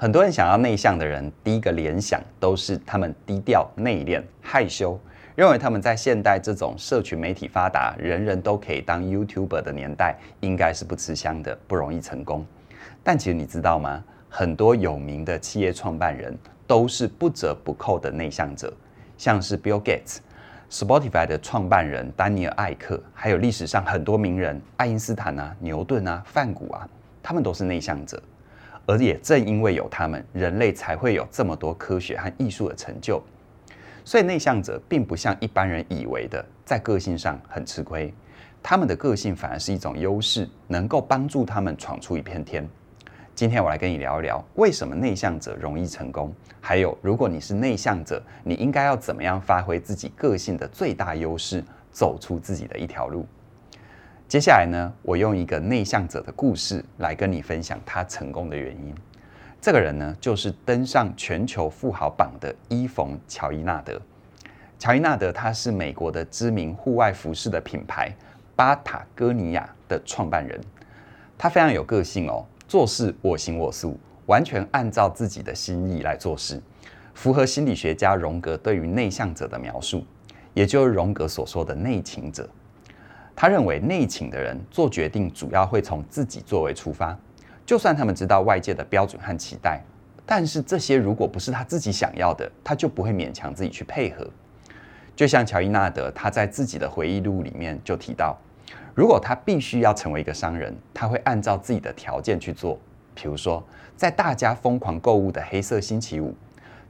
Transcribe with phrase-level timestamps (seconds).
[0.00, 4.98] 很多人想要内向的人，第一个联想都是他们低调、内敛、害羞，
[5.36, 12.46] 认为他们在现代这种社群媒体发达、人人都可以当 YouTuber 的年代，应该是不吃香的，不容易成功。
[13.04, 14.02] 但其实你知道吗？
[14.30, 16.34] 很多有名的企业创办人
[16.66, 18.72] 都是不折不扣的内向者，
[19.18, 20.16] 像是 Bill Gates、
[20.70, 26.88] Spotify 的创办人丹尼尔·艾克，还有历史上很多名人，爱因斯坦啊、牛顿啊、范谷啊，
[27.22, 28.18] 他们都是内向者。
[28.86, 33.22] 而也正因为有他们，人类才会有这么多科学和艺术的成就。
[34.04, 38.12] 所以内向者并不像一般人以为的，在个性上很吃亏，
[38.62, 42.68] 他们的个性反而是一种优势，能够帮助他们闯出一片天。
[43.34, 46.32] 今天我来跟你聊一聊，为什么内向者容易成功？
[46.60, 53.24] 还有，如果你是内向者，你应该要怎么样发挥自己个性的最大优势，走出自己的一条路？
[54.30, 58.94] 接下来呢，我用一个内向者的故事来跟你分享他成功的原因。
[59.60, 64.00] 这个人呢，就是登上全球富豪榜的伊冯·乔伊纳德。
[64.78, 68.14] 乔伊纳德他是美国的知名户外服饰的品牌
[68.54, 70.60] 巴塔哥尼亚的创办人，
[71.36, 72.46] 他非常有个性哦。
[72.68, 76.62] 做事我行我素，完全按照自己的心意来做事，
[77.14, 80.04] 符合心理学家荣格对于内向者的描述，
[80.54, 82.48] 也就是荣格所说的内倾者。
[83.40, 87.18] 他认为内倾的人做决定主要会从自己作为出发，
[87.64, 89.80] 就算他们知道外界的标准和期待，
[90.26, 94.28] 但是这些如果不是他自己想要的，他就不会勉强自己去配合。
[95.16, 98.38] 就像乔伊纳德他在自己的回忆录里面就提到。
[98.94, 102.78] 如果他必须要成为一个商人，他会按照自己的条件去做。
[103.14, 106.34] 比如说，在大家疯狂购物的黑色星期五，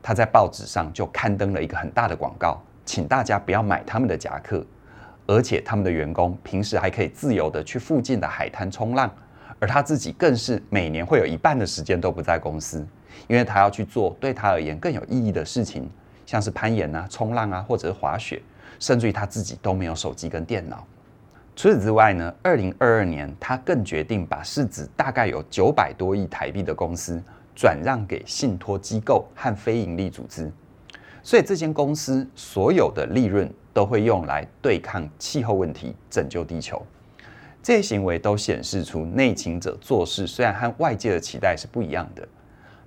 [0.03, 4.67] 他在报纸上就刊登了一个很大的广告，请大家不要买他们的夹克，
[5.31, 9.09] 而且他们的员工平时还可以自由的去附近的海滩冲浪，
[9.61, 12.85] 而他自己更是每年会有一半的时间都不在公司，
[13.29, 15.89] 因为他要去做对他而言更有意义的事情，
[16.27, 18.43] 像是攀岩啊、冲浪啊，或者是滑雪，
[18.81, 20.85] 甚至于他自己都没有手机跟电脑。
[21.55, 27.23] 除此之外呢，二零二二年，他更决定把市值大概有九百多亿台币的公司
[27.55, 30.51] 转让给信托机构和非营利组织，
[31.23, 36.81] 所以这间公司所有的利润都会用来对抗气候问题，拯救地球。
[37.63, 42.27] 这些行为都显示出内勤者做事虽然和外界的期待是不一样的，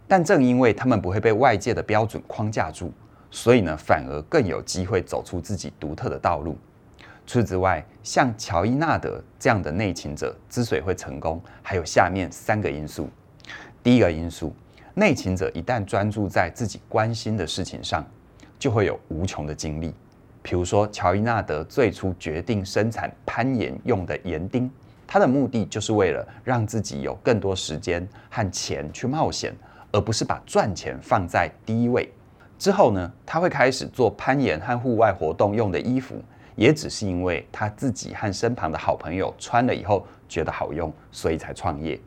[0.07, 2.91] 但正因为他们不会被外界的标准框架住，
[3.29, 6.57] 所以呢，反而更有机会走出自己独特的道路。
[7.25, 13.07] 除此之外，像乔伊纳德这样的内勤者之所以会成功，还有下面三个因素。
[13.81, 14.53] 第一个因素，
[14.95, 18.05] 内勤者一旦专注在自己关心的事情上，
[18.63, 19.94] 就会有无穷的精力。
[20.41, 24.72] 比如说，乔伊纳德最初决定生产攀岩用的岩钉，
[25.06, 29.53] 他的目的就是为了让自己有更多时间和钱去冒险，
[29.91, 32.09] 而不是把赚钱放在第一位。
[32.57, 36.16] 之后呢，他会开始做攀岩和户外活动用的衣服。
[36.56, 42.00] 也只是因为他自己和身旁的好朋友穿了以后觉得好用，所以才创业。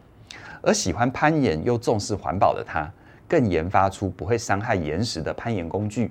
[0.63, 2.91] 而喜欢攀岩又重视环保的他，
[3.29, 6.11] 更研发出不会伤害岩石的攀岩工具。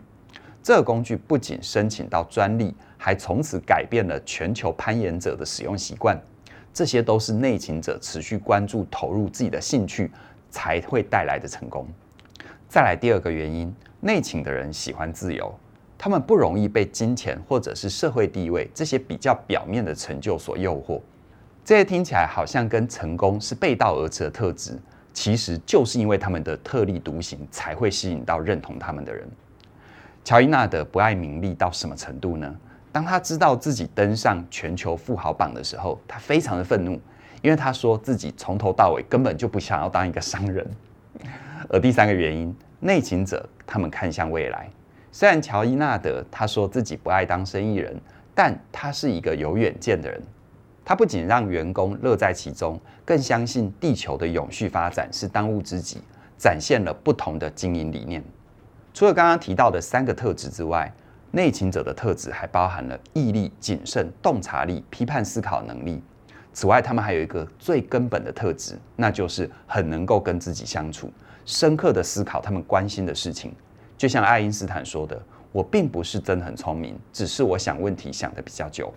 [0.65, 6.19] 这个工具不仅申请到专利，还从此改变了全球攀岩者的使用习惯。
[6.73, 10.09] 这些都是内勤者持续关注、投入自己的兴趣
[10.49, 11.87] 才会带来的成功。
[12.67, 15.53] 再来第二个原因，内勤的人喜欢自由。
[15.99, 20.99] 他们不容易被金钱或者是社会地位这些比较表面的成就所诱惑，
[21.63, 24.79] 这些听起来好像跟成功是背道而驰的特质，
[25.13, 29.29] 其实就是因为他们的特立独行才会吸引到认同他们的人。
[30.25, 32.51] 乔伊纳德不爱名利到什么程度呢？
[32.91, 36.99] 当他知道自己登上全球富豪榜的时候，他非常的愤怒，
[37.43, 40.67] 因为他说自己从头到尾根本就不想要当一个商人。
[41.69, 44.67] 而第三个原因，内倾者他们看向未来。
[45.11, 47.95] 虽然乔伊纳德他说自己不爱当生意人，
[48.33, 50.19] 但他是一个有远见的人。
[50.83, 56.01] 他不仅让员工乐在其中，更相信地球的永续发展是当务之急，
[56.35, 58.23] 展现了不同的经营理念。
[58.95, 60.89] 除了刚刚提到的三个特质之外，
[61.31, 66.01] 内倾者的特质还包含了毅力、谨慎、洞察力、批判思考能力。
[66.53, 71.11] 此外，他们还有一个最根本的特质，那就是很能够跟自己相处，
[71.43, 73.53] 深刻的思考他们关心的事情。
[73.97, 75.21] 就像爱因斯坦说的
[75.51, 78.93] ：“我并不是真的很聪明，只是我想问题想得比较久。”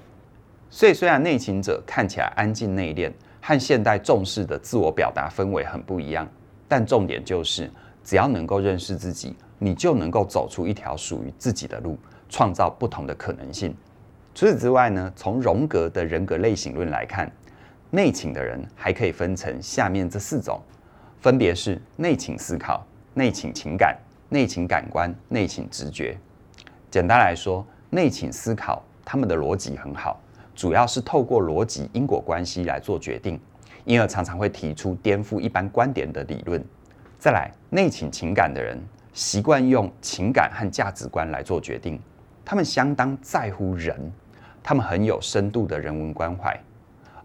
[0.70, 3.10] 所以，虽然内倾者看起来安静内敛，
[3.42, 6.28] 和现代重视的自我表达氛围很不一样，
[6.68, 7.68] 但重点就是，
[8.04, 13.74] 只要能够认识自己，你就能够走出一条属于自己的路，创造不同的可能性。
[14.34, 17.30] 除此之外呢，从荣格的人格类型论来看，
[17.90, 20.60] 内倾的人还可以分成下面这四种，
[21.20, 26.16] 分别是内倾思考、内倾情感、内倾感官、内倾直觉。
[26.90, 30.20] 简单来说，内倾思考，他们的逻辑很好，
[30.54, 33.40] 主要是透过逻辑因果关系来做决定，
[33.84, 36.64] 因而常常会提出颠覆一般观点的理论。
[37.18, 38.80] 再来，内倾情感的人
[39.12, 42.00] 习惯用情感和价值观来做决定，
[42.44, 44.12] 他们相当在乎人，
[44.62, 46.58] 他们很有深度的人文关怀。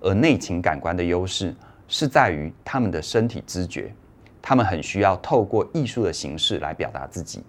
[0.01, 1.55] 而内情感官的优势
[1.87, 3.93] 是在于他们的身体知觉，
[4.41, 7.43] 他们很需要透过艺术的形式来表达自己。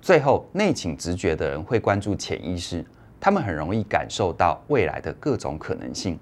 [0.00, 2.84] 最后，内倾直觉的人会关注潜意识。
[3.22, 6.18] 他们很容易感受到未来的各种可能性，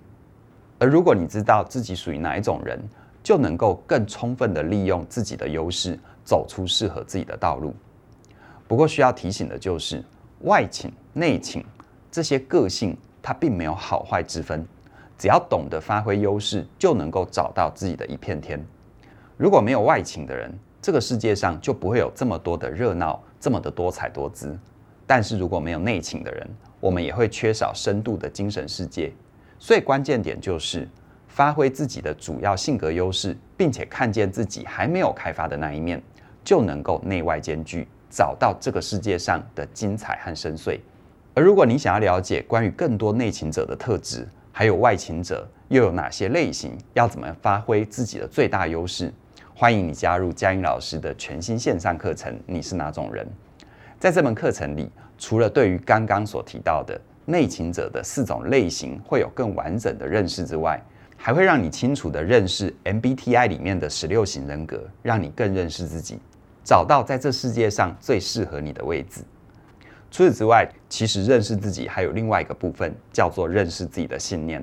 [0.80, 2.76] 而如果你知道自己属于哪一种人，
[3.22, 5.96] 就能够更充分地利用自己的优势，
[6.28, 7.74] 走出适合自己的道路。
[8.66, 10.04] 不过需要提醒的就是，
[10.42, 11.64] 外倾、内倾
[12.10, 14.62] 这些个性，它并没有好坏之分，
[15.16, 18.62] 只要懂得发挥优势，就能够找到自己的一片天。
[19.38, 20.52] 如果没有外倾的人，
[20.82, 24.54] 这个世界上就不会有这么多的热闹，这么的多彩多姿。
[25.06, 26.46] 但是如果没有内倾的人，
[26.78, 29.10] 我们也会缺少深度的精神世界。
[29.58, 30.86] 所以关键点就是
[31.26, 36.02] 发挥自己的主要性格优势，并且看见自己还没有开发的那一面，
[36.48, 40.80] 就能够内外兼具，找到这个世界上的精彩和深邃。
[41.34, 49.12] 而如果你想要了解关于更多内倾者的特质，还有外倾者又有哪些类型，要怎么发挥自己的最大优势，
[49.54, 52.34] 欢迎你加入嘉音老师的全新线上课程。
[52.46, 53.28] 你是哪种人？
[53.98, 60.82] 在这门课程里，除了对于刚刚所提到的内倾者的四种类型会有更完整的认识之外，
[61.14, 66.18] 还会让你清楚地认识 MBTI 里面的十六型人格，让你更认识自己，
[66.68, 69.22] 找到在这世界上最适合你的位置。
[70.10, 74.62] 除此之外，其实认识自己还有另外一个部分，叫做认识自己的信念。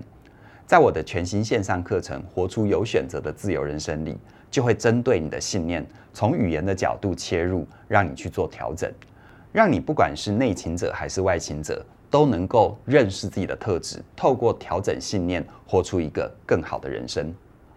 [0.68, 4.16] 在我的全新线上课程《活出有选择的自由人生》里，
[4.52, 8.88] 就会针对你的信念，从语言的角度切入，让你去做调整。
[9.52, 17.34] 让你不管是内倾者还是外倾者，都能够认识自己的特质，透过调整信念，活出一个更好的人生。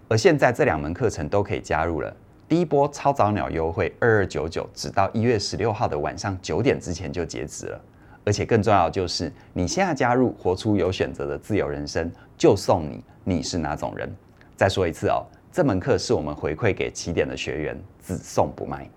[0.07, 2.15] 而现在这两门课程都可以加入了，
[2.49, 7.79] 第一波超早鸟优惠二二九九，直到一月十六号的晚上九点之前就截止了。
[8.25, 14.11] 而且更重要就是，你现在加入，活出有选择的自由人生，就送你你是哪种人。
[14.57, 18.89] 再说一次哦，这门课是我们回馈给起点的学员，只送不卖。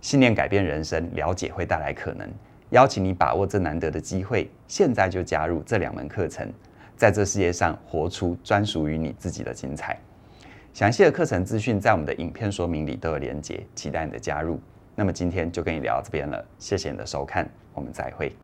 [0.00, 2.28] 信念改变人生，了解会带来可能。
[2.70, 6.48] 邀请你把握这难得的机会，现在就加入这两门课程，
[6.96, 9.98] 在这世界上活出专属于你自己的精彩。
[10.76, 14.60] 详细的课程资讯在我们的影片说明里都有连接，期待你的加入。
[14.94, 18.36] 那么今天就跟你聊到这边了，谢谢你的收看，我们再会。